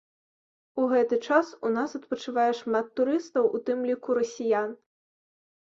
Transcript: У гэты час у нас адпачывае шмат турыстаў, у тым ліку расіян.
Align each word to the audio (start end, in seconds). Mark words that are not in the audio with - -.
У 0.83 0.85
гэты 0.93 1.19
час 1.27 1.51
у 1.69 1.73
нас 1.75 1.93
адпачывае 2.01 2.47
шмат 2.63 2.85
турыстаў, 3.01 3.43
у 3.59 3.63
тым 3.69 3.87
ліку 3.91 4.09
расіян. 4.21 4.69